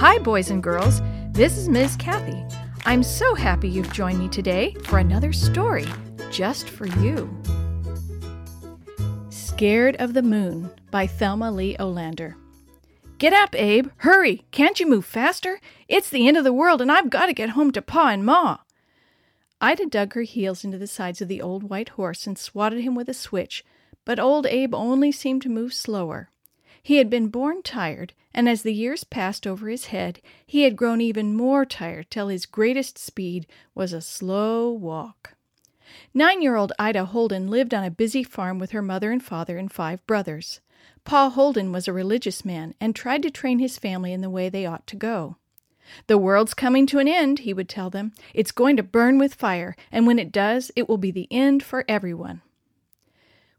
Hi, 0.00 0.16
boys 0.20 0.48
and 0.50 0.62
girls. 0.62 1.02
This 1.32 1.58
is 1.58 1.68
Ms. 1.68 1.96
Kathy. 1.96 2.40
I'm 2.86 3.02
so 3.02 3.34
happy 3.34 3.68
you've 3.68 3.92
joined 3.92 4.20
me 4.20 4.28
today 4.28 4.76
for 4.84 5.00
another 5.00 5.32
story 5.32 5.86
just 6.30 6.70
for 6.70 6.86
you. 6.86 7.28
Scared 9.30 9.96
of 9.96 10.14
the 10.14 10.22
Moon 10.22 10.70
by 10.92 11.08
Thelma 11.08 11.50
Lee 11.50 11.76
Olander. 11.80 12.36
Get 13.18 13.32
up, 13.32 13.56
Abe. 13.56 13.90
Hurry. 13.96 14.44
Can't 14.52 14.78
you 14.78 14.88
move 14.88 15.04
faster? 15.04 15.58
It's 15.88 16.10
the 16.10 16.28
end 16.28 16.36
of 16.36 16.44
the 16.44 16.52
world, 16.52 16.80
and 16.80 16.92
I've 16.92 17.10
got 17.10 17.26
to 17.26 17.32
get 17.32 17.50
home 17.50 17.72
to 17.72 17.82
Pa 17.82 18.10
and 18.10 18.24
Ma. 18.24 18.58
Ida 19.60 19.86
dug 19.86 20.12
her 20.12 20.22
heels 20.22 20.62
into 20.62 20.78
the 20.78 20.86
sides 20.86 21.20
of 21.20 21.26
the 21.26 21.42
old 21.42 21.68
white 21.68 21.88
horse 21.88 22.24
and 22.24 22.38
swatted 22.38 22.82
him 22.82 22.94
with 22.94 23.08
a 23.08 23.14
switch, 23.14 23.64
but 24.04 24.20
old 24.20 24.46
Abe 24.46 24.76
only 24.76 25.10
seemed 25.10 25.42
to 25.42 25.48
move 25.48 25.74
slower. 25.74 26.30
He 26.82 26.96
had 26.96 27.10
been 27.10 27.28
born 27.28 27.62
tired, 27.62 28.12
and 28.32 28.48
as 28.48 28.62
the 28.62 28.74
years 28.74 29.04
passed 29.04 29.46
over 29.46 29.68
his 29.68 29.86
head, 29.86 30.20
he 30.46 30.62
had 30.62 30.76
grown 30.76 31.00
even 31.00 31.34
more 31.34 31.64
tired 31.64 32.10
till 32.10 32.28
his 32.28 32.46
greatest 32.46 32.98
speed 32.98 33.46
was 33.74 33.92
a 33.92 34.00
slow 34.00 34.70
walk. 34.70 35.34
Nine 36.14 36.42
year 36.42 36.56
old 36.56 36.72
Ida 36.78 37.06
Holden 37.06 37.48
lived 37.48 37.74
on 37.74 37.84
a 37.84 37.90
busy 37.90 38.22
farm 38.22 38.58
with 38.58 38.72
her 38.72 38.82
mother 38.82 39.10
and 39.10 39.22
father 39.22 39.58
and 39.58 39.72
five 39.72 40.06
brothers. 40.06 40.60
Pa 41.04 41.30
Holden 41.30 41.72
was 41.72 41.88
a 41.88 41.92
religious 41.92 42.44
man 42.44 42.74
and 42.80 42.94
tried 42.94 43.22
to 43.22 43.30
train 43.30 43.58
his 43.58 43.78
family 43.78 44.12
in 44.12 44.20
the 44.20 44.30
way 44.30 44.48
they 44.48 44.66
ought 44.66 44.86
to 44.88 44.96
go. 44.96 45.36
The 46.06 46.18
world's 46.18 46.52
coming 46.52 46.86
to 46.86 46.98
an 46.98 47.08
end, 47.08 47.40
he 47.40 47.54
would 47.54 47.68
tell 47.68 47.88
them. 47.88 48.12
It's 48.34 48.52
going 48.52 48.76
to 48.76 48.82
burn 48.82 49.18
with 49.18 49.34
fire, 49.34 49.74
and 49.90 50.06
when 50.06 50.18
it 50.18 50.32
does, 50.32 50.70
it 50.76 50.88
will 50.88 50.98
be 50.98 51.10
the 51.10 51.28
end 51.30 51.62
for 51.62 51.84
everyone. 51.88 52.42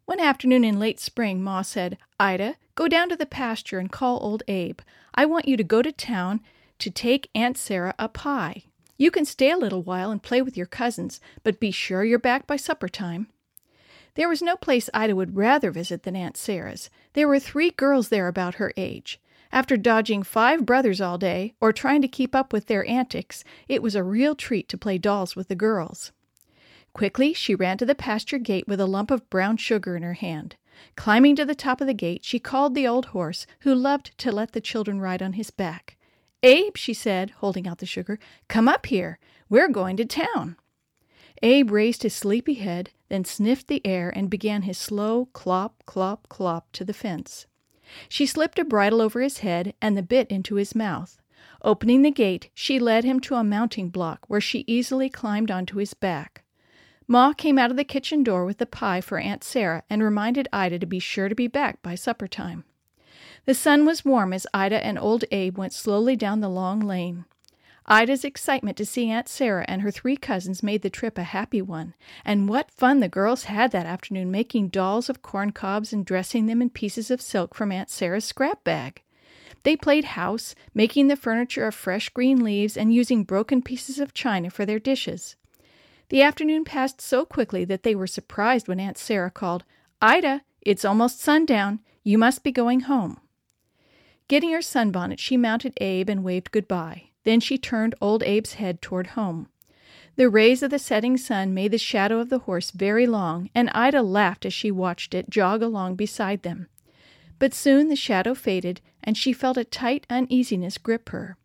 One 0.10 0.20
afternoon 0.20 0.64
in 0.64 0.80
late 0.80 1.00
spring, 1.00 1.44
Ma 1.44 1.62
said, 1.62 2.00
Ida, 2.20 2.56
go 2.74 2.88
down 2.88 3.10
to 3.10 3.16
the 3.16 3.28
pasture 3.28 3.78
and 3.78 3.92
call 3.92 4.18
old 4.24 4.42
Abe. 4.48 4.80
I 5.14 5.28
want 5.28 5.48
you 5.48 5.56
to 5.56 5.64
go 5.64 5.84
to 5.84 5.92
town 5.92 6.42
to 6.80 6.90
take 6.90 7.30
Aunt 7.36 7.60
Sarah 7.60 7.94
a 8.00 8.10
pie. 8.10 8.64
You 8.98 9.12
can 9.12 9.24
stay 9.24 9.52
a 9.52 9.58
little 9.58 9.84
while 9.84 10.10
and 10.10 10.24
play 10.24 10.42
with 10.42 10.58
your 10.58 10.66
cousins, 10.66 11.22
but 11.44 11.60
be 11.60 11.70
sure 11.70 12.04
you're 12.04 12.18
back 12.18 12.48
by 12.48 12.56
supper 12.56 12.90
time. 12.90 13.28
There 14.16 14.28
was 14.28 14.42
no 14.42 14.56
place 14.56 14.90
Ida 14.96 15.16
would 15.16 15.38
rather 15.38 15.70
visit 15.70 16.02
than 16.02 16.16
Aunt 16.16 16.38
Sarah's. 16.38 16.90
There 17.14 17.28
were 17.28 17.40
three 17.40 17.70
girls 17.70 18.10
there 18.10 18.28
about 18.28 18.56
her 18.56 18.74
age. 18.76 19.22
After 19.52 19.78
dodging 19.78 20.24
five 20.24 20.66
brothers 20.66 21.00
all 21.00 21.20
day, 21.20 21.54
or 21.62 21.72
trying 21.72 22.02
to 22.02 22.08
keep 22.08 22.34
up 22.34 22.52
with 22.52 22.66
their 22.66 22.84
antics, 22.90 23.44
it 23.68 23.84
was 23.84 23.94
a 23.94 24.02
real 24.02 24.34
treat 24.34 24.70
to 24.70 24.78
play 24.78 24.98
dolls 24.98 25.36
with 25.36 25.50
the 25.50 25.56
girls. 25.56 26.12
Quickly, 26.94 27.34
she 27.34 27.56
ran 27.56 27.78
to 27.78 27.86
the 27.86 27.96
pasture 27.96 28.40
gate 28.40 28.68
with 28.68 28.80
a 28.80 28.86
lump 28.86 29.12
of 29.12 29.30
brown 29.30 29.58
sugar 29.58 29.96
in 29.96 30.04
her 30.04 30.14
hand. 30.14 30.56
Climbing 30.96 31.36
to 31.36 31.46
the 31.46 31.56
top 31.56 31.82
of 31.82 31.88
the 31.88 31.94
gate, 31.94 32.24
she 32.24 32.40
called 32.40 32.74
the 32.74 32.88
old 32.88 33.08
horse, 33.08 33.46
who 33.62 33.76
loved 33.76 34.18
to 34.18 34.32
let 34.32 34.54
the 34.54 34.62
children 34.62 35.00
ride 35.00 35.22
on 35.22 35.34
his 35.34 35.52
back. 35.52 35.98
Abe, 36.42 36.78
she 36.78 36.94
said, 36.94 37.32
holding 37.38 37.68
out 37.68 37.80
the 37.80 37.86
sugar, 37.86 38.18
come 38.48 38.68
up 38.68 38.86
here. 38.86 39.20
We're 39.50 39.68
going 39.68 39.98
to 39.98 40.06
town. 40.06 40.56
Abe 41.42 41.72
raised 41.72 42.04
his 42.04 42.16
sleepy 42.16 42.56
head, 42.56 42.92
then 43.10 43.26
sniffed 43.26 43.68
the 43.68 43.86
air 43.86 44.10
and 44.10 44.30
began 44.30 44.64
his 44.64 44.78
slow 44.78 45.26
clop, 45.34 45.84
clop, 45.86 46.30
clop 46.30 46.72
to 46.74 46.86
the 46.86 46.94
fence. 46.94 47.46
She 48.08 48.26
slipped 48.26 48.60
a 48.60 48.66
bridle 48.66 49.02
over 49.02 49.22
his 49.22 49.40
head 49.40 49.74
and 49.82 49.98
the 49.98 50.04
bit 50.04 50.30
into 50.30 50.56
his 50.56 50.76
mouth. 50.76 51.20
Opening 51.62 52.04
the 52.04 52.12
gate, 52.12 52.50
she 52.54 52.80
led 52.80 53.04
him 53.04 53.20
to 53.22 53.36
a 53.36 53.44
mounting 53.44 53.90
block 53.90 54.20
where 54.28 54.42
she 54.42 54.64
easily 54.68 55.10
climbed 55.10 55.52
onto 55.52 55.78
his 55.78 55.94
back. 55.94 56.44
Ma 57.12 57.34
came 57.34 57.58
out 57.58 57.72
of 57.72 57.76
the 57.76 57.84
kitchen 57.84 58.24
door 58.24 58.46
with 58.46 58.60
the 58.60 58.68
pie 58.68 59.02
for 59.02 59.18
Aunt 59.18 59.44
Sarah 59.44 59.82
and 59.90 60.04
reminded 60.04 60.48
Ida 60.54 60.78
to 60.78 60.86
be 60.86 61.00
sure 61.00 61.28
to 61.28 61.34
be 61.34 61.48
back 61.48 61.82
by 61.82 61.96
supper 61.96 62.28
time. 62.28 62.66
The 63.46 63.56
sun 63.56 63.84
was 63.84 64.06
warm 64.06 64.32
as 64.32 64.46
Ida 64.54 64.86
and 64.86 65.00
old 65.00 65.26
Abe 65.32 65.58
went 65.58 65.74
slowly 65.74 66.16
down 66.16 66.40
the 66.40 66.48
long 66.48 66.80
lane. 66.80 67.26
Ida's 67.88 68.24
excitement 68.24 68.78
to 68.78 68.86
see 68.86 69.10
Aunt 69.10 69.28
Sarah 69.28 69.66
and 69.68 69.82
her 69.82 69.90
three 69.90 70.18
cousins 70.18 70.62
made 70.62 70.84
the 70.84 70.92
trip 70.92 71.18
a 71.18 71.24
happy 71.24 71.64
one, 71.64 71.96
and 72.24 72.48
what 72.48 72.70
fun 72.70 73.00
the 73.00 73.10
girls 73.10 73.46
had 73.46 73.72
that 73.72 73.88
afternoon 73.88 74.30
making 74.30 74.68
dolls 74.68 75.10
of 75.10 75.24
corn 75.24 75.52
cobs 75.52 75.92
and 75.92 76.06
dressing 76.06 76.46
them 76.46 76.62
in 76.62 76.70
pieces 76.70 77.10
of 77.10 77.24
silk 77.24 77.56
from 77.56 77.72
Aunt 77.72 77.90
Sarah's 77.90 78.26
scrap 78.26 78.64
bag. 78.64 79.02
They 79.64 79.76
played 79.76 80.06
house, 80.06 80.54
making 80.76 81.08
the 81.08 81.16
furniture 81.16 81.66
of 81.66 81.74
fresh 81.74 82.10
green 82.10 82.44
leaves 82.44 82.78
and 82.78 82.94
using 82.94 83.24
broken 83.24 83.64
pieces 83.64 83.98
of 83.98 84.14
china 84.14 84.52
for 84.52 84.64
their 84.64 84.78
dishes. 84.78 85.36
The 86.10 86.24
afternoon 86.24 86.66
passed 86.66 87.02
so 87.02 87.24
quickly 87.24 87.66
that 87.66 87.84
they 87.84 87.96
were 87.96 88.08
surprised 88.08 88.68
when 88.68 88.80
Aunt 88.80 88.98
Sarah 88.98 89.30
called, 89.30 89.64
Ida, 90.02 90.42
it's 90.62 90.84
almost 90.84 91.22
sundown. 91.22 91.80
You 92.04 92.18
must 92.18 92.44
be 92.44 92.52
going 92.52 92.82
home. 92.82 93.20
Getting 94.28 94.52
her 94.52 94.62
sunbonnet, 94.62 95.20
she 95.20 95.38
mounted 95.38 95.74
Abe 95.78 96.10
and 96.10 96.24
waved 96.24 96.52
goodbye. 96.52 97.10
Then 97.26 97.40
she 97.40 97.58
turned 97.58 97.96
old 98.02 98.24
Abe's 98.24 98.54
head 98.54 98.82
toward 98.82 99.08
home. 99.08 99.50
The 100.16 100.30
rays 100.30 100.64
of 100.64 100.72
the 100.72 100.80
setting 100.80 101.16
sun 101.16 101.54
made 101.54 101.72
the 101.72 101.78
shadow 101.78 102.20
of 102.20 102.30
the 102.30 102.40
horse 102.40 102.72
very 102.72 103.08
long, 103.08 103.50
and 103.54 103.70
Ida 103.74 104.02
laughed 104.02 104.46
as 104.46 104.54
she 104.54 104.72
watched 104.72 105.14
it 105.14 105.30
jog 105.30 105.62
along 105.62 105.96
beside 105.96 106.42
them. 106.44 106.68
But 107.38 107.54
soon 107.54 107.88
the 107.88 107.96
shadow 107.96 108.34
faded, 108.34 108.82
and 109.04 109.18
she 109.18 109.32
felt 109.32 109.58
a 109.58 109.64
tight 109.64 110.06
uneasiness 110.10 110.78
grip 110.78 111.10
her. 111.10 111.38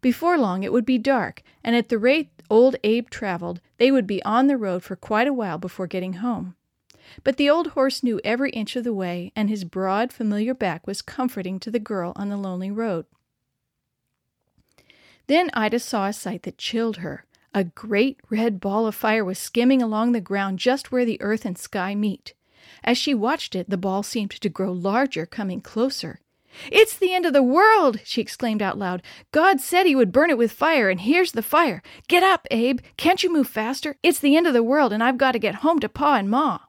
Before 0.00 0.38
long 0.38 0.62
it 0.62 0.72
would 0.72 0.86
be 0.86 0.98
dark, 0.98 1.42
and 1.62 1.76
at 1.76 1.88
the 1.88 1.98
rate 1.98 2.30
old 2.48 2.76
Abe 2.82 3.08
traveled, 3.10 3.60
they 3.78 3.90
would 3.90 4.06
be 4.06 4.22
on 4.24 4.46
the 4.46 4.56
road 4.56 4.82
for 4.82 4.96
quite 4.96 5.28
a 5.28 5.32
while 5.32 5.58
before 5.58 5.86
getting 5.86 6.14
home. 6.14 6.56
But 7.24 7.36
the 7.36 7.50
old 7.50 7.68
horse 7.68 8.02
knew 8.02 8.20
every 8.24 8.50
inch 8.50 8.76
of 8.76 8.84
the 8.84 8.94
way, 8.94 9.32
and 9.34 9.48
his 9.48 9.64
broad, 9.64 10.12
familiar 10.12 10.54
back 10.54 10.86
was 10.86 11.02
comforting 11.02 11.58
to 11.60 11.70
the 11.70 11.78
girl 11.78 12.12
on 12.16 12.28
the 12.28 12.36
lonely 12.36 12.70
road. 12.70 13.06
Then 15.26 15.50
Ida 15.54 15.78
saw 15.78 16.06
a 16.06 16.12
sight 16.12 16.42
that 16.42 16.58
chilled 16.58 16.98
her. 16.98 17.24
A 17.54 17.64
great 17.64 18.20
red 18.30 18.60
ball 18.60 18.86
of 18.86 18.94
fire 18.94 19.24
was 19.24 19.38
skimming 19.38 19.82
along 19.82 20.12
the 20.12 20.20
ground 20.20 20.58
just 20.58 20.92
where 20.92 21.04
the 21.04 21.20
earth 21.20 21.44
and 21.44 21.58
sky 21.58 21.94
meet. 21.94 22.34
As 22.84 22.96
she 22.96 23.14
watched 23.14 23.54
it, 23.54 23.68
the 23.68 23.76
ball 23.76 24.02
seemed 24.02 24.30
to 24.30 24.48
grow 24.48 24.72
larger, 24.72 25.26
coming 25.26 25.60
closer. 25.60 26.20
It's 26.70 26.96
the 26.96 27.14
end 27.14 27.26
of 27.26 27.32
the 27.32 27.42
world! 27.42 28.00
she 28.04 28.20
exclaimed 28.20 28.62
out 28.62 28.78
loud. 28.78 29.02
God 29.32 29.60
said 29.60 29.86
he 29.86 29.94
would 29.94 30.12
burn 30.12 30.30
it 30.30 30.38
with 30.38 30.52
fire, 30.52 30.90
and 30.90 31.00
here's 31.00 31.32
the 31.32 31.42
fire. 31.42 31.82
Get 32.08 32.22
up, 32.22 32.46
Abe. 32.50 32.80
Can't 32.96 33.22
you 33.22 33.32
move 33.32 33.48
faster? 33.48 33.96
It's 34.02 34.18
the 34.18 34.36
end 34.36 34.46
of 34.46 34.52
the 34.52 34.62
world, 34.62 34.92
and 34.92 35.02
I've 35.02 35.18
got 35.18 35.32
to 35.32 35.38
get 35.38 35.56
home 35.56 35.78
to 35.80 35.88
Pa 35.88 36.16
and 36.16 36.28
Ma. 36.28 36.60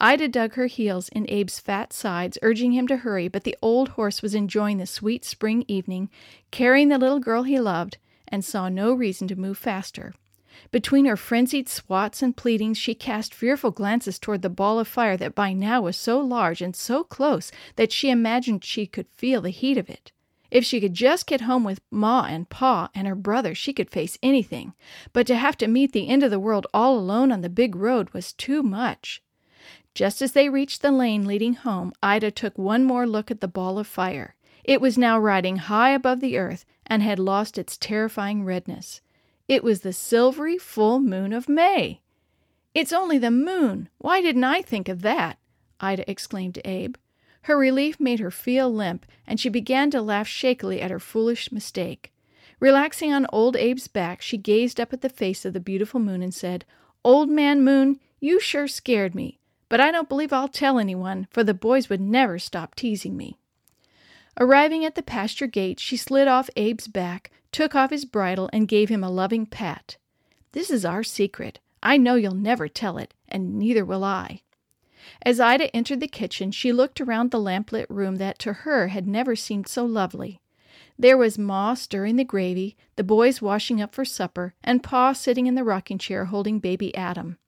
Ida 0.00 0.28
dug 0.28 0.54
her 0.54 0.66
heels 0.66 1.08
in 1.10 1.30
Abe's 1.30 1.60
fat 1.60 1.92
sides, 1.92 2.36
urging 2.42 2.72
him 2.72 2.88
to 2.88 2.98
hurry, 2.98 3.28
but 3.28 3.44
the 3.44 3.56
old 3.62 3.90
horse 3.90 4.20
was 4.20 4.34
enjoying 4.34 4.78
the 4.78 4.86
sweet 4.86 5.24
spring 5.24 5.64
evening, 5.68 6.10
carrying 6.50 6.88
the 6.88 6.98
little 6.98 7.20
girl 7.20 7.44
he 7.44 7.60
loved, 7.60 7.98
and 8.26 8.44
saw 8.44 8.68
no 8.68 8.92
reason 8.92 9.28
to 9.28 9.36
move 9.36 9.56
faster. 9.56 10.12
Between 10.70 11.04
her 11.06 11.16
frenzied 11.16 11.68
swats 11.68 12.22
and 12.22 12.36
pleadings, 12.36 12.78
she 12.78 12.94
cast 12.94 13.34
fearful 13.34 13.70
glances 13.70 14.18
toward 14.18 14.42
the 14.42 14.48
ball 14.48 14.78
of 14.78 14.86
fire 14.86 15.16
that 15.16 15.34
by 15.34 15.52
now 15.52 15.82
was 15.82 15.96
so 15.96 16.20
large 16.20 16.62
and 16.62 16.76
so 16.76 17.02
close 17.04 17.50
that 17.76 17.92
she 17.92 18.10
imagined 18.10 18.64
she 18.64 18.86
could 18.86 19.08
feel 19.08 19.40
the 19.40 19.50
heat 19.50 19.76
of 19.76 19.90
it. 19.90 20.12
If 20.52 20.64
she 20.64 20.80
could 20.82 20.92
just 20.92 21.26
get 21.26 21.40
home 21.40 21.64
with 21.64 21.80
Ma 21.90 22.26
and 22.28 22.48
Pa 22.48 22.90
and 22.94 23.08
her 23.08 23.14
brother, 23.14 23.54
she 23.54 23.72
could 23.72 23.90
face 23.90 24.18
anything. 24.22 24.74
But 25.14 25.26
to 25.28 25.34
have 25.36 25.56
to 25.58 25.66
meet 25.66 25.92
the 25.92 26.08
end 26.08 26.22
of 26.22 26.30
the 26.30 26.38
world 26.38 26.66
all 26.74 26.98
alone 26.98 27.32
on 27.32 27.40
the 27.40 27.48
big 27.48 27.74
road 27.74 28.10
was 28.10 28.34
too 28.34 28.62
much. 28.62 29.22
Just 29.94 30.20
as 30.20 30.32
they 30.32 30.48
reached 30.50 30.82
the 30.82 30.92
lane 30.92 31.26
leading 31.26 31.54
home, 31.54 31.92
Ida 32.02 32.30
took 32.30 32.56
one 32.58 32.84
more 32.84 33.06
look 33.06 33.30
at 33.30 33.40
the 33.40 33.48
ball 33.48 33.78
of 33.78 33.86
fire. 33.86 34.34
It 34.62 34.80
was 34.80 34.98
now 34.98 35.18
riding 35.18 35.56
high 35.56 35.90
above 35.90 36.20
the 36.20 36.36
earth 36.36 36.64
and 36.86 37.02
had 37.02 37.18
lost 37.18 37.56
its 37.56 37.78
terrifying 37.78 38.44
redness. 38.44 39.00
It 39.52 39.62
was 39.62 39.82
the 39.82 39.92
silvery 39.92 40.56
full 40.56 40.98
moon 40.98 41.34
of 41.34 41.46
May. 41.46 42.00
It's 42.74 42.90
only 42.90 43.18
the 43.18 43.30
moon. 43.30 43.90
Why 43.98 44.22
didn't 44.22 44.44
I 44.44 44.62
think 44.62 44.88
of 44.88 45.02
that? 45.02 45.36
Ida 45.78 46.10
exclaimed 46.10 46.54
to 46.54 46.66
Abe. 46.66 46.96
Her 47.42 47.58
relief 47.58 48.00
made 48.00 48.18
her 48.20 48.30
feel 48.30 48.72
limp, 48.72 49.04
and 49.26 49.38
she 49.38 49.50
began 49.50 49.90
to 49.90 50.00
laugh 50.00 50.26
shakily 50.26 50.80
at 50.80 50.90
her 50.90 50.98
foolish 50.98 51.52
mistake. 51.52 52.14
Relaxing 52.60 53.12
on 53.12 53.26
old 53.30 53.54
Abe's 53.54 53.88
back, 53.88 54.22
she 54.22 54.38
gazed 54.38 54.80
up 54.80 54.94
at 54.94 55.02
the 55.02 55.10
face 55.10 55.44
of 55.44 55.52
the 55.52 55.60
beautiful 55.60 56.00
moon 56.00 56.22
and 56.22 56.32
said, 56.32 56.64
Old 57.04 57.28
man 57.28 57.62
Moon, 57.62 58.00
you 58.20 58.40
sure 58.40 58.66
scared 58.66 59.14
me, 59.14 59.38
but 59.68 59.82
I 59.82 59.90
don't 59.90 60.08
believe 60.08 60.32
I'll 60.32 60.48
tell 60.48 60.78
anyone, 60.78 61.28
for 61.30 61.44
the 61.44 61.52
boys 61.52 61.90
would 61.90 62.00
never 62.00 62.38
stop 62.38 62.74
teasing 62.74 63.18
me. 63.18 63.36
Arriving 64.40 64.84
at 64.84 64.94
the 64.94 65.02
pasture 65.02 65.46
gate, 65.46 65.78
she 65.78 65.96
slid 65.96 66.26
off 66.26 66.48
Abe's 66.56 66.88
back, 66.88 67.30
took 67.52 67.74
off 67.74 67.90
his 67.90 68.04
bridle, 68.04 68.48
and 68.52 68.66
gave 68.66 68.88
him 68.88 69.04
a 69.04 69.10
loving 69.10 69.46
pat. 69.46 69.96
This 70.52 70.70
is 70.70 70.84
our 70.84 71.02
secret. 71.02 71.60
I 71.82 71.96
know 71.96 72.14
you'll 72.14 72.34
never 72.34 72.68
tell 72.68 72.98
it, 72.98 73.14
and 73.28 73.58
neither 73.58 73.84
will 73.84 74.04
I. 74.04 74.42
As 75.22 75.40
Ida 75.40 75.74
entered 75.74 76.00
the 76.00 76.08
kitchen, 76.08 76.50
she 76.50 76.72
looked 76.72 77.00
around 77.00 77.30
the 77.30 77.40
lamplit 77.40 77.86
room 77.88 78.16
that 78.16 78.38
to 78.40 78.52
her 78.52 78.88
had 78.88 79.06
never 79.06 79.36
seemed 79.36 79.68
so 79.68 79.84
lovely. 79.84 80.40
There 80.98 81.18
was 81.18 81.38
Ma 81.38 81.74
stirring 81.74 82.16
the 82.16 82.24
gravy, 82.24 82.76
the 82.96 83.04
boys 83.04 83.42
washing 83.42 83.80
up 83.82 83.94
for 83.94 84.04
supper, 84.04 84.54
and 84.62 84.82
Pa 84.82 85.12
sitting 85.12 85.46
in 85.46 85.54
the 85.54 85.64
rocking 85.64 85.98
chair 85.98 86.26
holding 86.26 86.58
baby 86.58 86.94
Adam. 86.94 87.38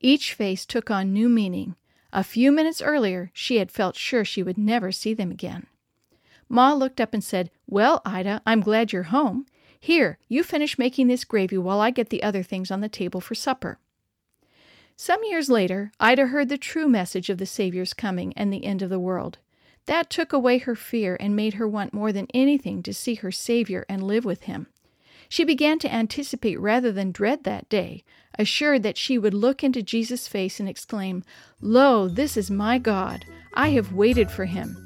Each 0.00 0.34
face 0.34 0.64
took 0.64 0.90
on 0.90 1.12
new 1.12 1.28
meaning. 1.28 1.76
A 2.12 2.24
few 2.24 2.50
minutes 2.50 2.80
earlier, 2.80 3.30
she 3.34 3.56
had 3.56 3.70
felt 3.70 3.96
sure 3.96 4.24
she 4.24 4.42
would 4.42 4.58
never 4.58 4.92
see 4.92 5.12
them 5.12 5.30
again. 5.30 5.66
Ma 6.48 6.72
looked 6.72 7.00
up 7.00 7.12
and 7.12 7.22
said, 7.22 7.50
Well, 7.66 8.02
Ida, 8.04 8.42
I'm 8.46 8.60
glad 8.60 8.92
you're 8.92 9.04
home. 9.04 9.46
Here, 9.78 10.18
you 10.28 10.42
finish 10.42 10.78
making 10.78 11.08
this 11.08 11.24
gravy 11.24 11.58
while 11.58 11.80
I 11.80 11.90
get 11.90 12.10
the 12.10 12.22
other 12.22 12.42
things 12.42 12.70
on 12.70 12.80
the 12.80 12.88
table 12.88 13.20
for 13.20 13.34
supper. 13.34 13.78
Some 14.96 15.22
years 15.24 15.50
later, 15.50 15.92
Ida 16.00 16.28
heard 16.28 16.48
the 16.48 16.56
true 16.56 16.88
message 16.88 17.28
of 17.28 17.38
the 17.38 17.46
Savior's 17.46 17.92
coming 17.92 18.32
and 18.34 18.52
the 18.52 18.64
end 18.64 18.80
of 18.80 18.90
the 18.90 18.98
world. 18.98 19.38
That 19.84 20.10
took 20.10 20.32
away 20.32 20.58
her 20.58 20.74
fear 20.74 21.16
and 21.20 21.36
made 21.36 21.54
her 21.54 21.68
want 21.68 21.92
more 21.92 22.12
than 22.12 22.26
anything 22.32 22.82
to 22.82 22.94
see 22.94 23.14
her 23.16 23.30
Savior 23.30 23.84
and 23.88 24.02
live 24.02 24.24
with 24.24 24.44
him. 24.44 24.66
She 25.28 25.44
began 25.44 25.78
to 25.80 25.92
anticipate 25.92 26.58
rather 26.60 26.92
than 26.92 27.12
dread 27.12 27.44
that 27.44 27.68
day, 27.68 28.04
assured 28.38 28.82
that 28.84 28.96
she 28.96 29.18
would 29.18 29.34
look 29.34 29.62
into 29.62 29.82
Jesus' 29.82 30.28
face 30.28 30.60
and 30.60 30.68
exclaim, 30.68 31.24
Lo, 31.60 32.08
this 32.08 32.36
is 32.36 32.50
my 32.50 32.78
God. 32.78 33.24
I 33.54 33.70
have 33.70 33.92
waited 33.92 34.30
for 34.30 34.44
him, 34.44 34.85